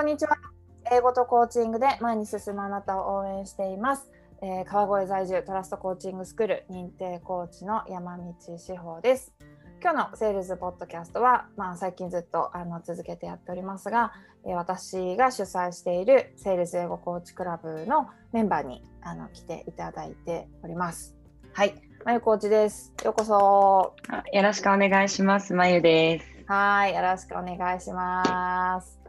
[0.00, 0.38] こんにちは。
[0.90, 4.10] 英語とコーチングで前に進むあなたを応援しています。
[4.40, 8.24] えー川越在住トラストコーチングスクール認定コーチの山道
[8.56, 9.34] 志保です。
[9.82, 14.14] 今日のセールスポッドキャストは、まあ、最近ずっとあの続けてやっておりますが、
[14.46, 21.14] えー私が主催しているセールス英語コーチクラブのメンバーにあの来ていただいております。
[21.52, 21.74] はい、
[22.06, 22.94] まゆコーチです。
[23.04, 23.94] ようこそ。
[24.08, 25.52] あよろしくお願いします。
[25.52, 26.26] まゆです。
[26.46, 28.99] はい、よろしくお願いします。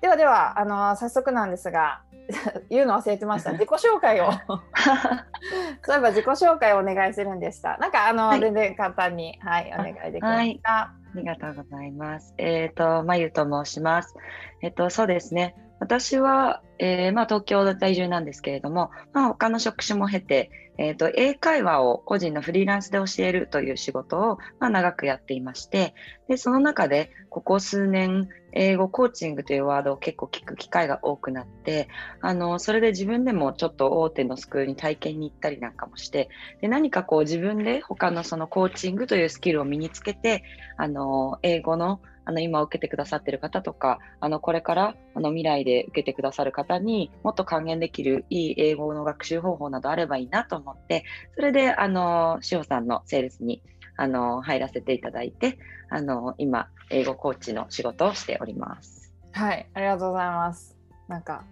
[0.00, 2.02] ではでは、あの早速なんですが、
[2.70, 3.52] 言うの忘れてました。
[3.52, 4.30] 自己紹介を。
[5.82, 7.76] そういえば自己紹介をお願いするんでした。
[7.78, 10.92] なんかあの、はい全然簡単に、はい、お願いできますか。
[11.14, 12.34] ありがとうございます。
[12.36, 14.14] えっ、と、まゆと申します。
[14.60, 15.56] えっ、と、そうですね。
[15.78, 25.94] 私は、えーまあ、東京在住なんですけれども、まあ、他の職種も経て、えっ、と、英会話を個人のフリーランスで教えるという仕事を、まあ、長くやっていまして、
[26.28, 31.88] で、その中で、ここ数年、英語コーチングというワードを結構聞く機会が多くなって、
[32.20, 40.42] あの、それで自分でもちょっと大手のスクールに体験に行ったりなんかもして、で、何かこう自分で他のそのコーチングというスキルを身につけて、
[40.76, 51.04] あの、英語の、あの、今受けてくださってる方とか、あの、これから、あの、未来で受けてくださる方にもっと還元できるいい英語の学習方法などあればいいなと思って、
[51.36, 53.62] それで、あの、しおさんのセールスに、
[53.96, 55.56] あの、入らせていただいて、
[55.88, 59.14] あの、今、英語コーチの仕事をしております。
[59.32, 60.76] はい、ありがとうございます。
[61.08, 61.44] なんか、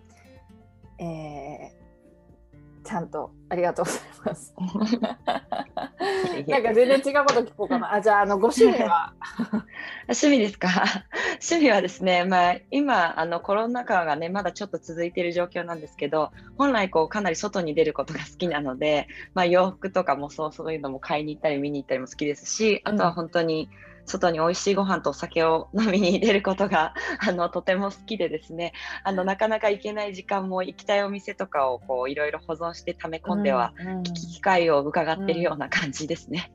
[0.99, 1.84] えー
[2.85, 4.55] ちゃんとありがとうございます。
[6.49, 7.95] なんか全然違うこと聞こうかな。
[7.95, 9.15] あ、じゃあ、あの、ご趣味は？
[10.09, 10.69] 趣味ですか？
[11.41, 23.69] 趣味はですね、まあ、今あのコロナ禍がねまだちょっと続いている状況なんですけど本来こうかなり外に出ることが好きなので、まあ、洋服とかもそうそういうのも買いに行ったり見に行ったりも好きですしあとは本当に
[24.07, 26.95] 外に美味しいご飯とお酒を飲みに出ることが
[27.27, 36.53] あのとても好きでですねあのなかなか行けない時間も行きたいお店とかをこういろいろ保存して溜め込んでは、うんうん機会を伺っているような感じですね。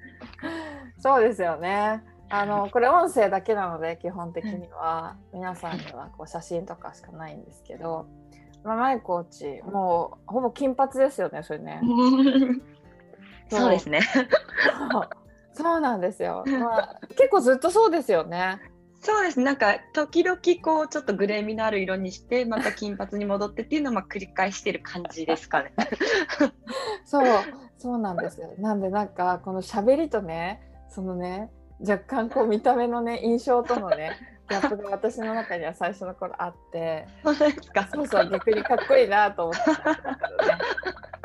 [0.98, 2.02] そうですよね。
[2.30, 8.06] あのこれ音声だけなので基本的には皆さんにはこう写真とかしかないんですけど、
[8.64, 11.80] まあ、マイコーチもうほぼ金髪ですよねそれね。
[13.50, 14.00] そうですね。
[15.58, 16.44] そうなんですよ。
[16.60, 18.60] まあ、結構ずっとそうですよね。
[19.00, 19.44] そうですね。
[19.44, 25.72] なんか時々こうちょっとグレー味のある色にしてまた金髪に戻ってっていうのをまあ繰り返してる感じですかね。
[27.04, 27.24] そう
[27.78, 28.52] そうなんですよ。
[28.58, 34.16] なんでなんかこの喋りとねそのね若干こう見た目のね印象とのね
[34.48, 37.06] ギャップが私の中には最初の頃あって。
[37.22, 37.88] そうですか。
[37.92, 40.58] そうそう、逆にかっこいいなと思ってたんですけどね。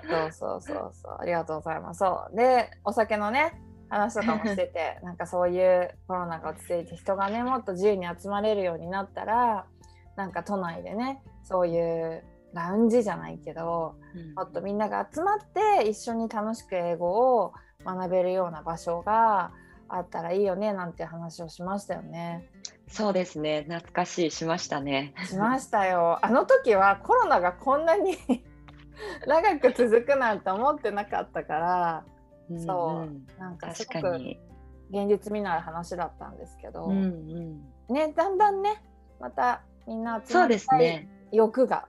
[0.09, 1.99] そうそうそうそう、ありがとうございます。
[1.99, 3.53] そう、で、お酒のね、
[3.93, 9.65] 話とかもしてて、 なんかそういうコロナが落ち着いて、人がね、もっと自由に集まれるようになったら。
[10.15, 12.23] なんか都内でね、そういう
[12.53, 13.95] ラウンジじゃないけど、
[14.35, 19.51] もっとみんなが集まって、一緒に楽しく英語を学べるような場所が。
[19.93, 22.49] あったらいいよねなんて話をしましたよね。
[22.87, 23.63] そうですね。
[23.67, 25.13] 懐かしいしましたね。
[25.27, 26.19] しましたよ。
[26.21, 28.17] あの時はコロナがこんなに
[29.27, 32.05] 長く続くなんて思ってなかったから、
[32.65, 34.37] そうんなんかすごく。
[34.91, 37.03] 現実味のある話だったんですけど、うん
[37.89, 37.93] うん。
[37.93, 38.83] ねだんだんね
[39.19, 41.09] またみんな集そうでまりたいすね。
[41.31, 41.87] 欲が、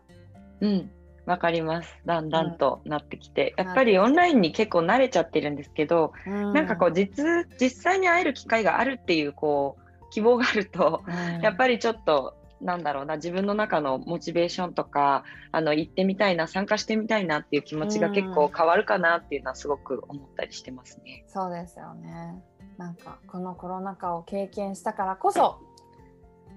[0.61, 0.91] うん。
[1.27, 1.97] わかります。
[2.05, 7.25] だんだんとなってきて、やっぱりオンラインに結構慣れちゃってるんですけど、なんかこう実
[7.59, 21.25] 実際に会える機会があるっていうこう希望があると、うん、やっぱりちょっとなんだろうな自分の中のモチベーションとかあの行ってみたいな参加してみたいなっていう気持ちが結構変わるかなっていうのはすごく思ったりしてますね。
[21.29, 22.43] そうですよね。
[22.79, 25.61] なんかこのコロナ禍を経験したからこそ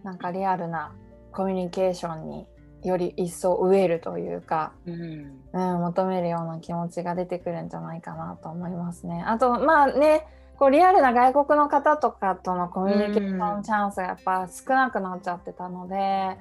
[0.03, 0.95] なんかリアルな
[1.33, 2.47] コミュニケーションに
[2.83, 9.23] より一層飢えるというか、うん、うん、求めるような気持ちが出てくるんじゃないかなと思いますね。
[9.27, 10.25] あとまあね
[10.57, 16.37] こうリアルな外国の方とかとのコミュニケーションチャンスがやっぱ少なくなっちゃってたので、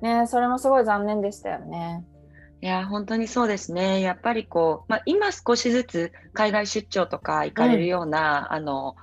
[0.00, 2.04] ね、それもすごい残念でしたよね。
[2.62, 4.00] いや本当にそうですね。
[4.02, 8.96] やっぱりこう、まあ、今少しずつ海外出張とか行かれるような、あの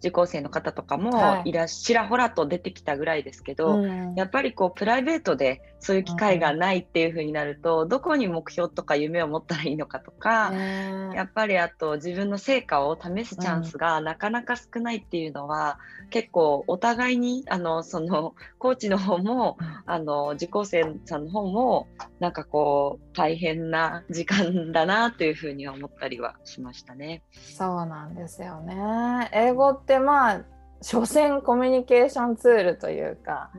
[0.00, 1.50] 受講生の方とかもはい。
[1.50, 4.14] いらっしらほらと出てきたぐらいですけど、うん。
[4.14, 15.78] やっぱりこうプライベートでそういう機会がないっていう風になると、どこに目標とか夢を持ったらいいのかとか、ねやっぱりあと自分の成果を試すチャンスがなかなか少ないっていうのは、
[16.10, 21.86] 結構お互いにあのそのコーチの方もあの受講生さんの方も
[22.18, 27.22] なんかこう大変な時間だなというふうには思ったりはしましたね。
[27.32, 29.28] そうなんですよね。
[29.32, 30.40] 英語ってまあ
[30.80, 33.50] 所詮コミュニケーションツールというか、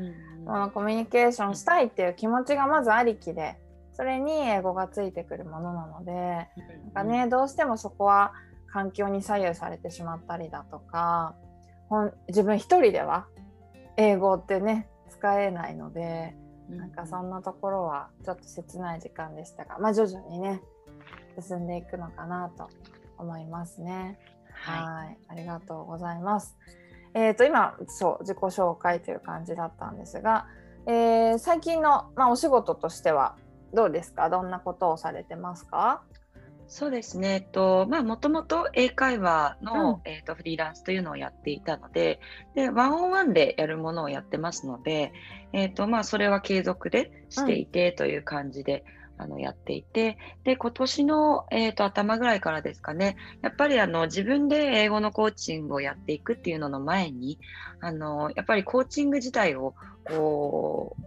[0.50, 3.57] このコミュニケーションしたいっていう気持ちがまずありきで
[3.94, 6.48] それに英語がついてくるものなのでな
[6.90, 8.34] んかねどうしてもそこは
[8.74, 11.36] 環境に左右されてしまったりだとか
[12.30, 13.28] 自分一人では
[13.96, 16.36] 英語ってね使えないので
[16.68, 20.63] なんかそんなところはちょっと切ない時間でしたが、まあ、徐々にね
[21.40, 22.69] 進んでいくのかなと
[23.19, 24.18] 思いますね。
[24.51, 26.57] はい、ありがとうございます。
[27.13, 30.47] えー、と今そう自己紹介という感じだったんですが、
[30.85, 33.35] えー、最近の、まあ、お仕事としては
[33.73, 34.29] どうですか？
[34.29, 36.01] どんなことをされてますか？
[36.71, 42.19] そうですね、えっとまあ、もともと英会話の、うん、えっと、フリーランスというのをやっていたので、
[42.53, 45.12] でワンオンワンでやるものをやってますので、
[45.51, 48.85] えっとまあ、それは継続でしていてという感じで、
[49.19, 57.38] あのやっていてで今年の、えーと、頭ぐらいからですかねやっぱりあの自分で英語のコーチングをやっていくっていうのの前に
[57.81, 59.75] あのやっぱりコーチング自体を
[60.10, 61.04] こう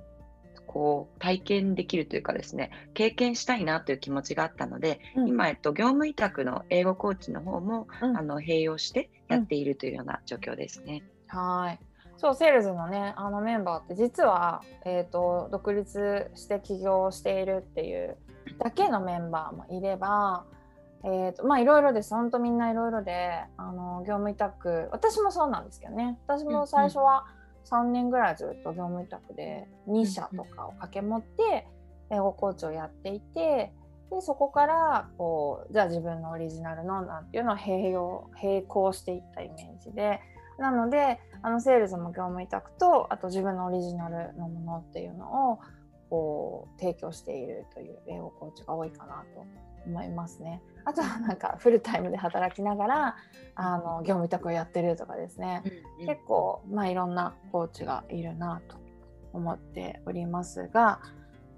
[0.67, 11.03] こう体験できるというかですね経験したいなという気持ちがあったので、うん、今、えっと、業務委託の英語コーチの方も、うん、あの併用してやっているというような状況ですね。
[11.33, 11.92] うん、はい
[12.23, 18.17] そうセールズのねあのメンバーって実は、えーと、独立して起業しているっていう
[18.61, 20.45] だけのメンバーもいれば、
[21.03, 26.17] えーとまあいろいろです本当みんないろいろであの業務委託私もそうなんですけどね。
[26.29, 27.27] 私も最初は
[27.65, 31.67] 3年ぐらいずっと業務委託で2社とかを掛け持って
[32.11, 33.73] 英語コーチをやっていて
[34.13, 40.21] でそこからこうじゃあ自分のオリジナルのなんていうのを併用並行していったイメージで
[40.59, 45.59] なのであのセールスも業務委託とあと自分のオリジナルのものっていうのを
[46.11, 49.45] こう提供しているという英語コーチが多いかなと
[49.87, 50.63] 思いますね。
[50.85, 53.17] あとはなんかフルタイムで働きながら
[53.55, 58.77] あの業務委託をやってるとかですね、うんうん、結構まあいろんなコーチがいるなと
[59.33, 61.01] 思っておりますが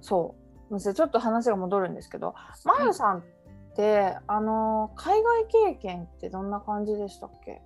[0.00, 0.44] そう。
[0.80, 3.22] ちょっと話が戻るんですけど、まゆさんっ
[3.76, 7.60] てあの海外経験ってどんな感じでしたっけ？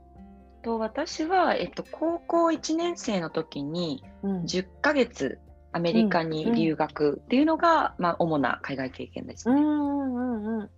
[0.68, 5.38] と私は、えっと、高校1年生の時に10ヶ月
[5.72, 9.58] アメリカに留学っていうのが、まあ、主な海外経験ですね。
[9.58, 10.70] うんうんうん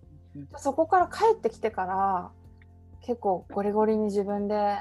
[0.55, 2.31] そこから帰ってきてから
[3.05, 4.77] 結構ゴリゴリに自分で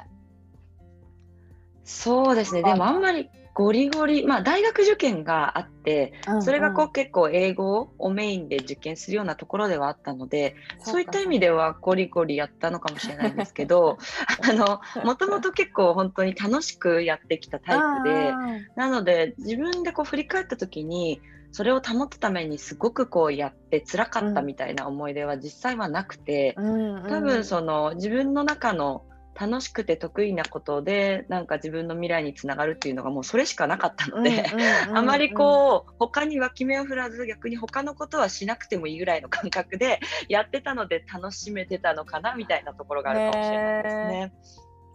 [1.83, 2.63] そうですね。
[2.63, 13.99] でもあんまりゴリゴリ、まあ、大学受験があって、うんうん、それがこう結構英語をメインで受験するようなところではあったのでそういった意味ではゴリゴリやったのかもしれないんですけど
[14.49, 18.33] あのもともと結構本当に楽しくやってきたタイプで
[18.77, 21.21] なので自分でこう振り返った時に
[21.53, 29.03] それを保つためにすごくこうやって辛かったみたいな思い出は実際はなくて、多分その自分の中の
[29.41, 34.45] 楽しくて得意なことでなんか自分の未来につながるっていうのがもうそれしかなかったので、
[34.93, 44.33] あまりこう他に脇目を振らず逆に他のことはしなくてもいいぐらいの感覚で やってたので楽しめてたのかなみたいなところがあるかもしれないですね。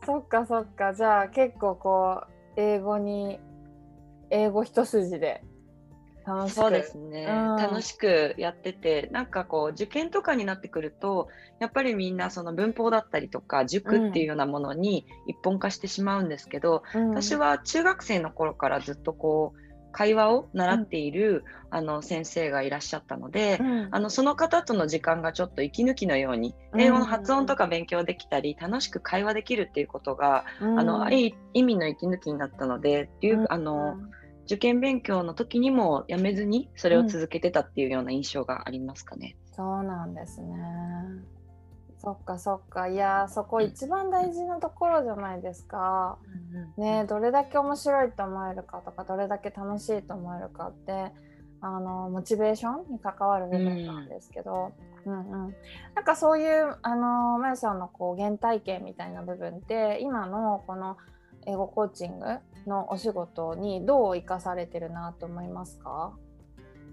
[0.06, 3.39] そっかそっかじゃあ結構こう英語に
[4.30, 5.44] 英語一筋で
[6.25, 6.56] 楽しく。
[6.56, 11.27] そうですね、うん、楽しくやっててなんかこう受験とかになってくると
[11.60, 33.09] やっぱりみんなその文法だったりとか塾っていうようなものに一本化してしまうんですけど、うん、私は中学生の頃からずっとこう会話を習っている、うん、あの先生がいらっしゃったので、うん、あのその方との時間がちょっと息抜きのように英語の発音とか勉強できたり、楽しく会話できるっていうことが、あのいい意味の息抜きになったので、
[33.47, 33.95] あの
[34.45, 39.35] 受験勉強の時にもやめずにそれを続けてたっていうような印象がありますかね。
[39.49, 40.56] うん、そうなんですね。
[41.97, 46.19] そっかそっかいやそこ一番大事なところじゃないですか。
[46.78, 51.11] うん、ねどれだけ面白いと思えるかとかどれだけ楽しいと思えるかって
[51.61, 54.73] あのモチベーションに関わる部分なんですけど、
[55.06, 55.56] うん、うん、
[55.95, 60.97] なんかそういうあのまゆさんのこう原体験みたいな部分って今のこの
[61.45, 62.25] 英語コーチング
[62.68, 66.14] のお仕事にどう生かされてるなと思いますか？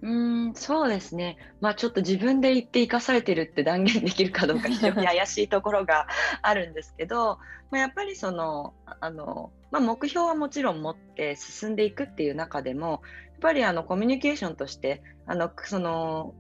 [0.02, 6.09] うんそうですね、まあ、ちょっと自分で言って生かされてるって断言できるかどうか非常に怪しいところが
[6.42, 7.38] あるんですけど、
[7.71, 16.35] まあ、やっぱりそのあの、まあ、目標はもちろん持って進んでいくっていう中でもやっぱりあのコミュニケーションとしてあのその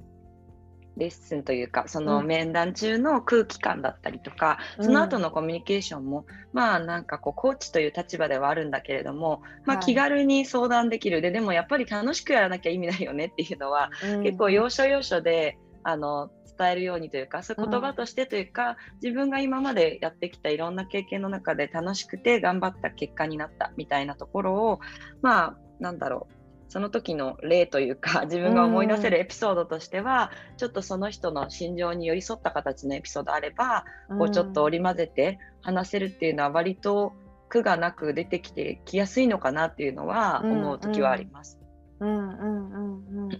[0.96, 24.80] レッスンというかその面談中の空気感だったりとか、うん、その後のコミュニケーションも、まあなんかこうコーチという立場ではあるんだけれども、まあ、気軽に相談できる、はい、ででもやっぱり楽しくやらなきゃ意味ないよねっていうのは、うん、結構要所要所であの伝えるようにというかそういう言葉としてというか、うん、自分が今までやってきたいろんな経験の中で楽しくて頑張った結果になったみたいなところを
[25.22, 26.41] まあなんだろう
[26.72, 37.12] その時の例というか 自分が思い出せるエピソードとしては、うん、ちょっとその人の心情に寄り添った形のエピソードあれば、うん、こうちょっと織り交ぜて話せるっていうのは割と
[37.50, 41.60] 苦がなく出てきてきやすいのかなっていうのは思う時はあります。
[42.00, 43.30] うんうんうんうん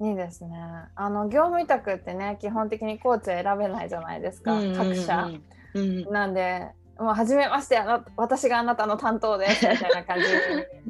[0.00, 0.58] いいですね。
[0.96, 5.30] あの業務委託ってね基本的にコーチは選べないじゃないですか、各社。
[5.72, 10.18] うん、なんでもう初めましてあの私があなたの担当です みたいな感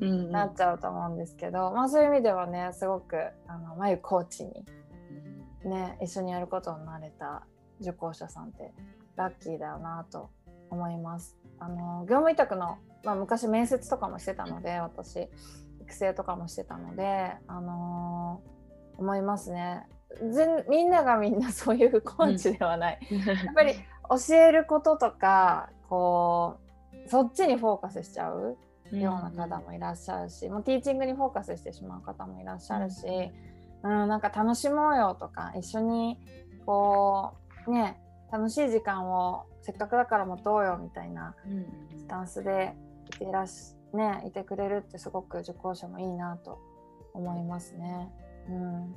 [0.01, 4.65] じになっちゃうと思うんですけど、まあ、そういう意味ではねすごくあのまゆコーチに、
[5.65, 7.47] ね、一緒にやることになれた
[7.81, 8.73] 受講者さんって
[9.17, 10.31] ラッキーだよなと
[10.71, 11.37] 思います。
[11.59, 15.31] あの業務委託の、まあ、昔面接とかもしてたので私
[15.81, 19.87] 育成とかもしてたので、あのー、思いますね。
[20.33, 23.75] 全みんながみんなそういうコーチではない、うん、やっぱり
[24.29, 26.59] 教えることとかこ
[27.07, 28.57] うそっちにフォーカスしちゃう
[28.91, 33.07] ような方もいらっしゃるし、うん、もうティーチングにフォーカスしてしまう方もいらっしゃるし、
[33.85, 36.19] うん、うん、なんか楽しもうよとか一緒に
[36.67, 37.35] こ
[37.69, 38.01] うね
[38.33, 41.37] 楽しい時間をせっかくだから持とうよみたいな
[41.97, 42.75] スタンスで
[43.07, 46.59] いていらし、ね、いてくれるってすごく受講者もいいなと
[47.13, 48.11] 思いますね。
[48.49, 48.95] うん。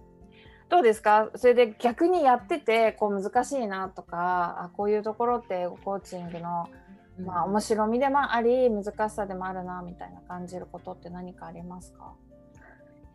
[0.70, 1.30] どうですか？
[1.36, 6.68] それで逆にやっててこう難しいなとかあこういうところってコーチングの、
[7.20, 12.14] まあ、面白みでもあり難しさでもあるなみたいな感じることって何かありますか？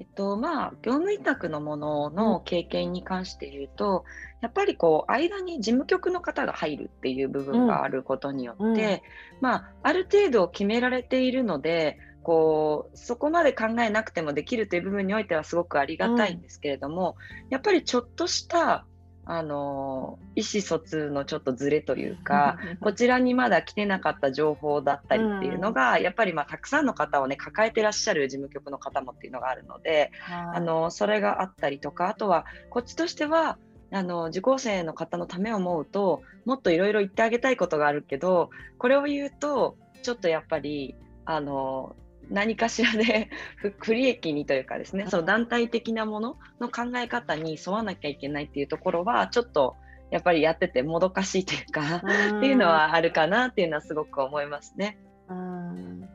[0.00, 4.04] えっとまあ、業務委託のものの経験に関して言うと、うん、
[4.40, 8.74] やっぱりこう間に事務局の方が入るっていう部分があることによって、うん。
[8.74, 9.00] うん、
[9.40, 18.84] まあ、ある程度決められているのでこうそこまで考えなくてもできるという部分においてはすごくありがたいんですけれども、うん、やっぱりちょっとした
[19.24, 33.58] あの意思疎通のちょっとずれというか こちらにまだ来てなかった情報だったりっていうのが、うん、やっぱりまあたくさんの方をね抱えてらっしゃる事務局の方もっていうのがあるので、あのそれがあったりとかあとはこっちとしては
[33.92, 41.94] あの受講生の方のためを思うともっといろいろ言ってあげたいことがあるけどこれを言うとちょっとやっぱりあの
[42.30, 43.28] 何かしらで
[43.78, 49.76] 不利益にというかですね、その団体的なものの考え方に沿わなきゃいけないっていうところは、ちょっと
[50.10, 54.98] やっぱりやっててもどかしいというか、っていうのはあるかなっていうのはすごく思いますね。
[55.28, 56.08] うん。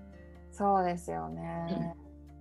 [0.51, 1.93] そうですよね。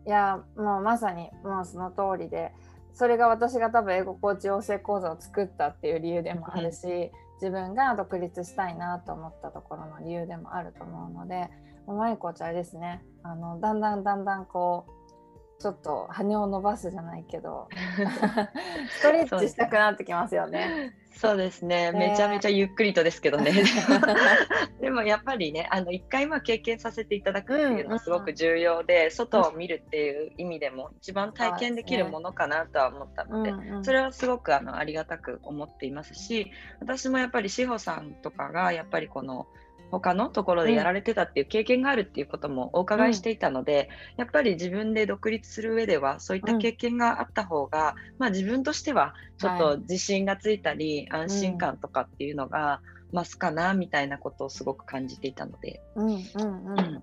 [0.04, 2.52] うん、いや、もうまさにもうその通りで、
[2.94, 11.50] それが私が多分英語コーチ養成講座を作ったっていう理由でもあるし、自分が独立したいなと思ったところの理由でもあると思うので、
[11.92, 13.02] マイコちゃんですね。
[13.22, 17.68] あのだんだんだんだんこうちょっと羽を伸ばすじゃないけど。
[18.90, 20.94] ストレッチしたくなってきますよね。
[21.16, 23.50] そうですね、めちゃめちゃゆっくりとですけどね。
[24.82, 39.46] でもやっぱりね、あの一回まあ経験させていただくっていうのはすごく重要で、うんうん、外を見るっていう意味でも一番体験できるものかなとは思ったので、それはすごくあのありがたく思っていますし、私もやっぱり志保さんとかがやっぱりこの
[39.90, 52.80] 他のところでやられてたっていう経験があるっていうこともお伺いしていたので、うん、やっぱり自分で独立する上ではそういった経験があった方が、うん、まあ、自分としてはちょっと自信がついたり、はい、安心感とかっていうのが
[53.12, 55.82] 増すかなみたいなことをすごく感じていたので。
[55.94, 57.00] うんうんうん、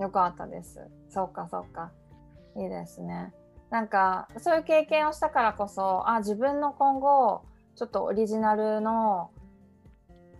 [0.00, 0.80] よかったです。
[1.08, 1.92] そうかそうか。
[2.56, 3.32] いいですね。
[3.70, 7.42] なんかそういう経験をしたからこそあ自分の今後
[7.76, 9.30] ちょっとオリジナルの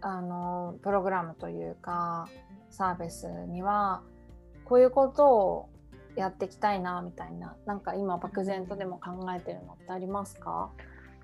[0.02, 2.28] あのプログラムというか
[2.70, 4.02] サービスには
[4.64, 5.68] こういうことを
[6.16, 10.70] やっていきたいなみたいななんか今漠然とでも考えてるのってありますか？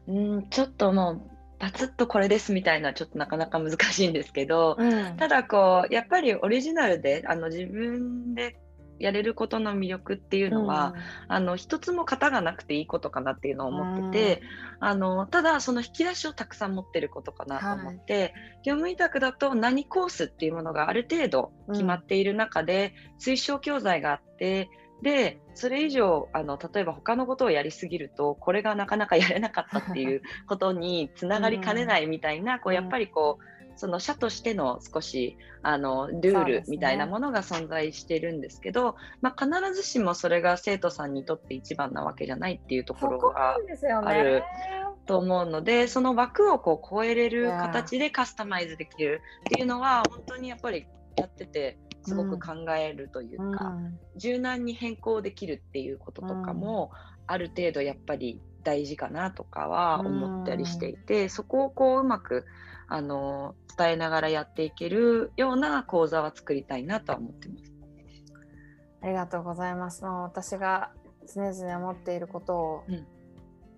[0.09, 1.21] うんちょっともう
[1.59, 8.57] パツッとこれですみたいなちょっとなかなか難しいんですけど、うん、ただこうやっぱりオリジナルであの自分で
[8.99, 10.95] やれることの魅力っていうのは、
[11.29, 14.43] うん、あの一つも型がなくていいことかなっていうのを思ってて、
[14.81, 18.33] うん、あのただその引き出しをたくさん持ってることかなと思って、はい、
[18.65, 24.71] 業務委託だと何コースっていうものがある程度決まっている中で、うん、推奨教材があって
[25.03, 43.57] でそれ以上あの例えば他のことをやりすぎるとこれがなかなかやれなかったっていうことにつながりかねないみたいな、こうやっぱりこうその社としての少しあのルールみたいなものが存在してるんですけど、ね、まあ、必ずしもそれが生徒さんにとって一番なわけじゃないっていうところが
[44.05, 44.43] ある
[45.07, 56.93] と思うのでその枠をこう超えれる形でカスタマイズできるっていうのは本当にやっぱりやっててすごく考えるというか、うん、柔軟に変更できるっていうこととかも、
[57.27, 62.47] ある程度やっぱり大事かなとかは思ったりしていて、そこをこううまく
[62.89, 67.73] あの伝えながらやっていけるような講座は作りたいなとは思ってます。
[69.03, 70.05] あありがとうございます。
[70.05, 70.91] もう私が
[71.35, 73.07] 常々思っていることをうん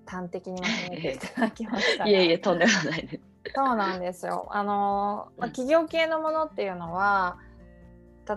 [0.06, 2.08] 端的にまとめていただきましたが。
[2.10, 3.20] いえいえとんでもないです。
[3.54, 4.48] そうなんですよ。
[4.50, 7.38] あのまあうん企業系のものっていうのは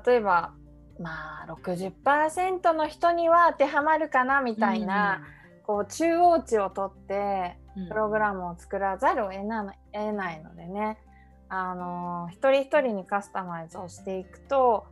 [0.06, 0.54] 例えば
[1.00, 5.22] まあ60%の人には当てはまるかなみたいな、
[5.66, 7.88] こう中央値を取ってうん。
[7.88, 10.98] プログラムを作らざるを得な得ないのでね、
[11.48, 14.86] あの一人一人にカスタマイズをしていくと,、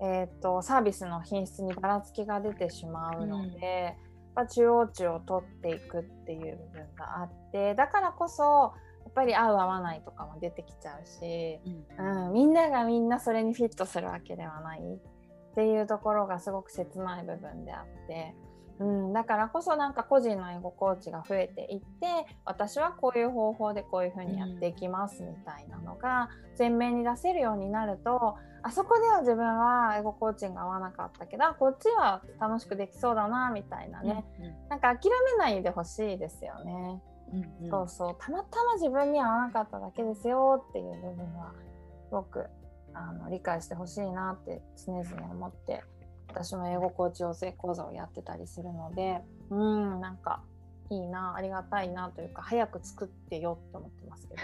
[0.00, 3.94] えー、とサービスの品質にばらつきが出てしまうので、やっ
[4.34, 8.72] ぱ中央値を取っていくっていう部分があってだからこそ
[9.04, 11.60] やっぱり合う合わないとかも出てきちゃうし、
[11.98, 12.26] うん。
[12.26, 18.34] うん、みんながみんなそれにフィットするわけではないっていうところがすごく切ない部分であって、
[18.80, 26.28] うん、だからこそなんか個人の英語コーチが増えていって私はこういう方法でこういうふうにやっていきますみたいなのが
[26.58, 34.24] 前面に出せるようになるとあそこでは自分は英語コーチング合わなかったけどあこっちは楽しくできそうだなみたいなね、
[34.70, 37.02] なんか諦めないでほしいですよね。
[37.32, 37.70] うんうん。
[37.70, 38.16] そうそう。
[38.18, 41.52] たまたま自分には合わなかっただけですよっていう部分は
[42.08, 42.46] すごく
[42.94, 45.82] あの理解してほしいなって常々思って
[46.34, 50.40] 私も英語コーチ養成講座をやってたりするのでうんなんか
[50.90, 54.34] いいなありがたいなというか早く作ってよって思ってますけ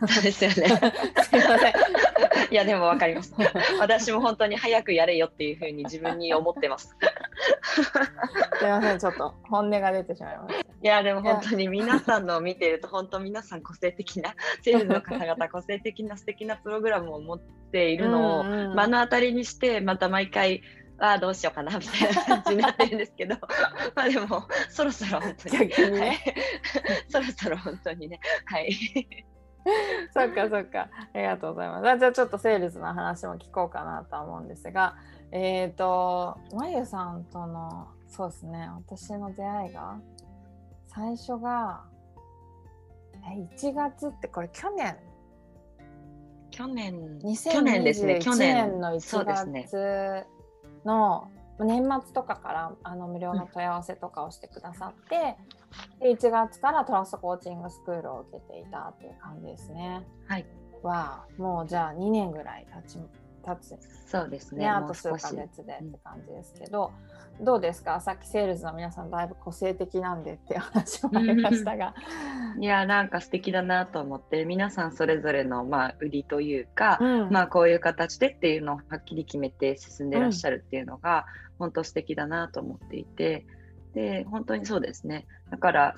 [0.00, 0.54] どそうですよね。
[1.22, 1.72] すいません
[2.50, 3.32] いやでもわかります。
[3.78, 6.96] 私も本当に早くやれよっていうふうに自分に思ってます。
[8.58, 20.62] すいませんちょっと本音が出てしまいましたいやでも本当に皆さんのを見てると本当皆さん個性的なセールスの方々個性的な素敵なプログラムを持っているのを目の当たりにしてまた毎回
[21.00, 23.36] ああどうしようかなみたいな感じになってるんですけど。
[23.96, 25.68] まあでもそろそろ本当に。
[25.68, 26.00] 逆にね。
[26.00, 26.18] はい、
[27.08, 28.20] そろそろ本当にね。
[28.44, 28.72] はい。
[30.12, 30.88] そっかそっか。
[31.12, 31.88] ありがとうございます。
[31.88, 34.96] あじゃあちょっとセールスの話も聞こうかなとは思うんですが、
[35.32, 39.98] えっ、と、まゆさんとの、そうですね、私の出会いが、
[40.86, 41.84] 最初が、
[43.26, 44.96] え、1月ってこれ去年、
[46.50, 47.18] 去年。
[47.20, 48.18] 去2021年ですね。
[48.20, 48.70] 去年。
[48.70, 49.62] 年の1そうですね。
[49.70, 50.39] 月
[50.84, 55.36] の年末とかからあの無料の問い合わせとかをしてくださって、
[56.00, 60.06] で1月からトラストコーチングスクールを受けていたっていう感じですね。
[60.26, 60.46] はい。
[60.82, 62.98] はもうじゃあ2年ぐらい経ち
[63.44, 63.78] 経つ。
[64.06, 64.64] そうですね。
[64.64, 66.92] ねあと数ヶ月でって感じですけど、
[67.40, 68.00] どうですか？
[68.00, 71.94] さっきセールスの皆さんだいぶ個性的なんでって話もありましたが。
[72.60, 77.30] いやなんか素敵だなと思って皆さんそれぞれのまあ売りというか、うん。
[77.30, 81.26] まあこういう形でっていうのをはっきり決めて進んでらっしゃるっていうのが、
[81.58, 83.46] 本当素敵だなと思っていて。
[83.94, 85.26] で本当にそうですね。
[85.50, 85.94] だから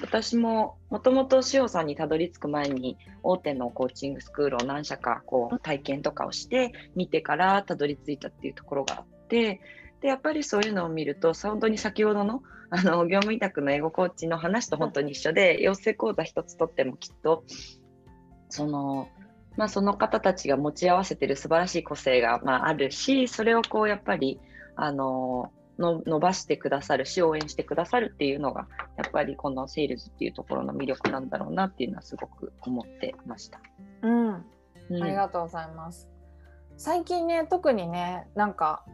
[0.00, 9.60] 私ももともと塩さんにたどり着く前に大手のコーチングスクールを何社かこう体験とかをして見てからたどり着いたっていうところがあって
[10.00, 17.44] でやっぱりそういうのを見ると本当に先ほどのあの業務委託の英語コーチの話と本当に一緒で養成講座一つとってもきっと
[18.50, 19.08] その
[19.56, 24.40] まあ、その方たちが持ち合わせてる素晴らしい個性が、まあ、あるしそれをこうやっぱり
[24.76, 33.60] あのの伸ばしてくださるし応援してくださるっていうのがやっぱりこのセールスっていうところの魅力なんだろうなっていうのはすごく思ってました。
[34.02, 34.44] うん
[34.90, 36.08] うんありがとうございます。
[36.76, 38.84] 最近ね特にねなんか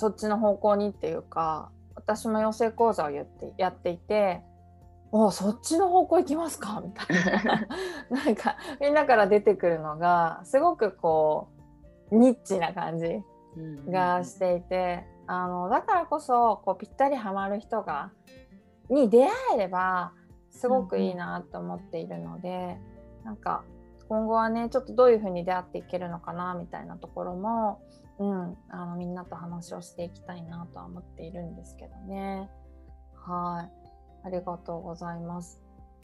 [0.00, 4.42] そっちの方向にっていうか私も養成講座を言ってやっていて
[5.12, 7.66] 「おそっちの方向行きますか?」みたいな
[8.24, 11.48] なんかみんなから出てくるのがすごくこ
[12.10, 13.22] うニッチな感じ
[13.58, 18.10] うんがしていて、あのだからこそこうぴったりハマる人が
[18.88, 20.12] に出会えれば
[20.50, 22.78] すごくいいなと思っているので、
[23.24, 23.64] なんか
[24.08, 27.80] 今後はねちょっとどういうふうに出会っていけるのかなみたいなところも、
[28.20, 32.50] うん、あのみんなと話をしていきたいなとは思っているんですけどね。
[33.14, 33.80] はい
[34.22, 35.58] ありがとうございます。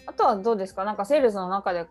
[0.06, 0.85] あとはどうですか？
[0.85, 1.87] なんかセールスの中で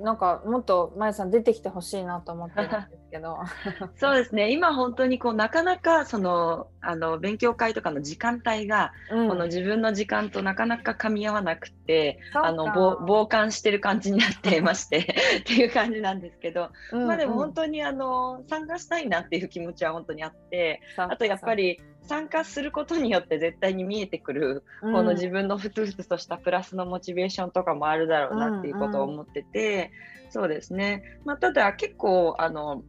[0.00, 3.38] なんかもっとまゆさん出てきてほしいなと思ってるんですけど。
[3.98, 4.52] そうですね。
[4.52, 9.28] 今本当にこうなかなかそのあの勉強会とかの時間帯が、うん。
[9.28, 14.98] この自分の時間となかなか噛み合わなくて、あのぼ傍観してる感じになってまして
[15.40, 29.90] っていう感じなんですけど、まあでも本当にあの参加したいなっていう気持ちは本当にあって、当あとやっぱり参加することによって絶対に見えてくる、この自分のふつふつとしたプラスのモチベーションとかもあるだろうなっていうことを思ってて、
[30.30, 31.20] そうですね。
[31.24, 32.82] まあただ結構あの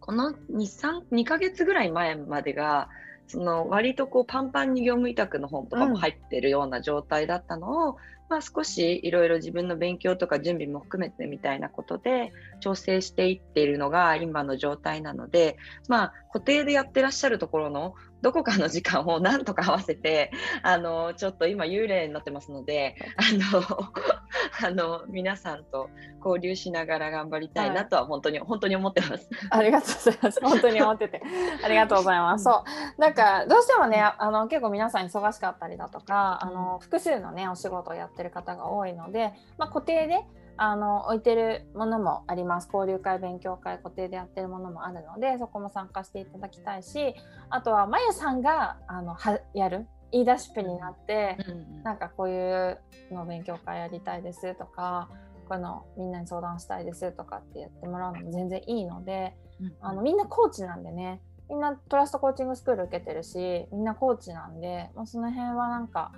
[0.00, 2.88] この2、3、2ヶ月ぐらい前までが、
[3.26, 7.96] その割とこうパンパンに業務委託の本とかも入ってるような状態だったのを、
[8.28, 15.56] まあ、少しいろいろ自分の勉強とか準備も含めてみたいなことで調整していっているのが今の状態なので、
[15.88, 17.94] まあ、固定でやってらっしゃるところの
[18.26, 20.32] どこかの時間をなんとか合わせて
[20.64, 23.22] あのちょっと今幽霊になってますのであ
[23.56, 23.62] の
[24.66, 25.90] あの皆さんと
[26.24, 29.30] 交流しながら頑張りたいなとは本当に、はい、本当に思ってます。
[29.50, 30.40] ありがとうございます。
[30.42, 31.22] 本当に思ってて
[31.64, 32.42] ありがとうございます。
[32.42, 32.64] そ
[32.96, 40.24] うなんかどうしてもねあの結構皆さん忙しかったりだとかあの複数のねお仕事をやってる方が多いので、まあ、固定で
[40.58, 42.68] あの置いてるものもあります。
[42.72, 47.14] 交流会勉強会固定でやってるものもあるのでそこも参加していただきたいし
[47.50, 52.78] あとはまゆさんがあのはやる言い出しっぺになって、うん、なんかこういう
[53.10, 55.08] の勉強会やりたいですとか
[55.48, 66.12] このみんなに相談したいですとかってやってもらうのも全然いいので、うん、あのみんなコーチなんでねみんなトラストコーチングスクール受けてるしみんなコーチなんで、まあ、その辺はなんか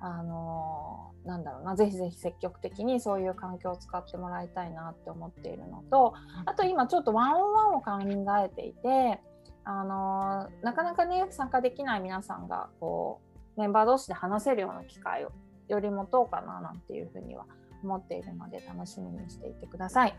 [0.00, 9.20] あのー、なんだろうなぜひぜひ積極的にそういう環境を使ってもらいたいなって思っているのとあと今ちょっとワンオンワンを考えていて、
[9.64, 13.20] あのー、なかなかね参加できない皆さんがこ
[13.56, 15.32] うメンバー同士で話せるような機会を
[15.68, 17.46] より持とうかななんていうふうには
[17.82, 20.16] 思っているので楽しみにしていてください。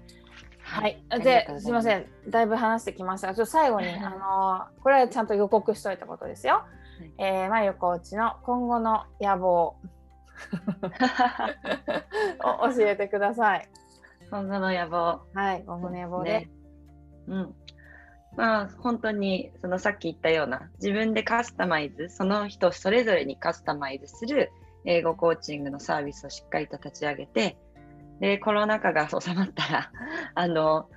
[0.62, 6.63] はい、ですいませんだいぶ話してきましたがちょっと最後に あのー、これはちゃんと予告しといたことですよ。
[7.18, 9.76] えー、まゆコーチの今後の野望
[12.44, 13.70] を教えてください。
[14.30, 15.22] 今後の野望。
[15.34, 16.32] はい、今後の野望で。
[16.32, 16.50] ね、
[17.28, 17.56] うん。
[18.38, 24.52] まあ本当にそのさっき言ったような自分でカスタマイズその人それぞれにカスタマイズする
[24.86, 27.58] 英語コーチングのサービスをしっかりと立ち上げて
[28.20, 29.92] でコロナ禍が 収まったら
[30.36, 30.88] あの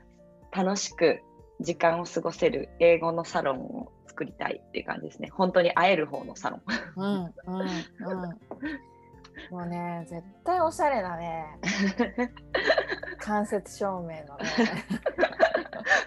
[0.53, 1.23] 楽しく
[1.61, 5.31] 時間を過ごせる英語のサロンを作りたいっていう感じですね。
[5.33, 6.63] 本当に会える方のサロン。
[6.97, 7.69] うんうんうん。
[9.51, 11.47] もうね、絶対おしゃれなね。
[13.19, 14.45] 間接照明のね。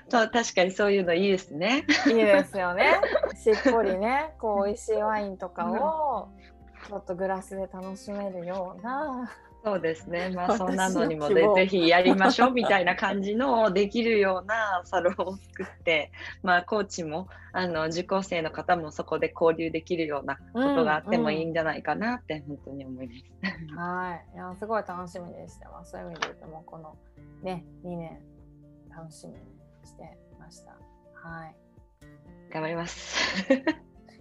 [0.10, 1.88] そう確かにそういうのいいですね。
[2.06, 3.02] いいですよね。
[3.36, 6.30] しっぽりね、こう美味しいワインとかを
[6.88, 9.32] ちょっとグラスで楽しめるような。
[9.63, 10.30] そうですね。
[10.30, 23.63] まあそんなのにもぜぜひやりましょうみたいな感じのできるようなサロンを作って、まあコーチもあの受講生の方もそこで交流できるようなことがあってもいいんじゃないかなって本当に思います。
[23.71, 24.36] うんうん、はい。
[24.36, 25.91] いやすごい楽しみにしてます。
[25.91, 26.97] そういう意味で言うともこの
[27.41, 28.19] ね2年
[28.89, 29.39] 楽しみに
[29.86, 30.71] してました。
[31.13, 31.56] はい。
[32.52, 33.41] 頑張ります。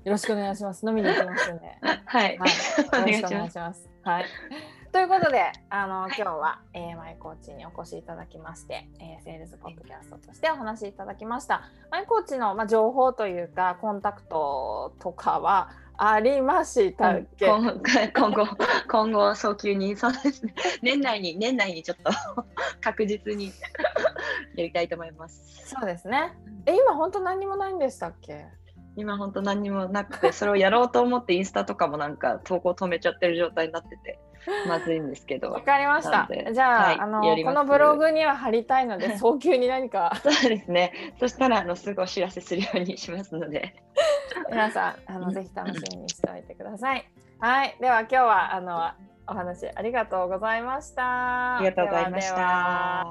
[0.05, 0.87] よろしくお願いします。
[0.87, 1.79] 飲みに行きますんで。
[2.07, 2.39] はい。
[2.39, 2.47] は
[3.09, 3.89] い、 よろしくお願いします。
[4.03, 4.25] はい。
[4.93, 11.63] ということで、あの、はい、今日は、えー、マイコーチにお越しいただきまして、えー、セールスポッドキャストとしてお話しいただきました。
[11.91, 17.63] マイコーチの、まあ、情報というか、コンタクトとかはありましたっけ、 今
[18.33, 18.47] 後、
[18.87, 20.55] 今後、早急に、そうですね。
[20.83, 22.13] 年内に、年内にちょっと
[22.83, 23.47] 確実に
[24.57, 25.69] やりたいと思います。
[25.71, 26.35] そうですね。
[26.67, 28.45] え、今本当何もないんでしたっけ？
[28.97, 34.19] 今本当何にもなくてそれをやろうと思ってインスタとかもなんか投稿止めちゃってる状態になってて
[34.69, 35.51] まずいんですけど。
[35.51, 36.29] わかりました。
[36.53, 40.13] じゃあ、はい、あのこのブログには貼りたいので、 早急に何か。
[40.23, 40.93] そうですね。
[41.21, 43.77] そしたらあのすぐお知らせするようにしますので。
[44.51, 47.09] 皆さんあのぜひ楽しみにしておいてください。
[47.39, 48.91] はい、では今日はあの
[49.27, 51.57] お話ありがとうございました。
[51.57, 53.07] ありがとうございました。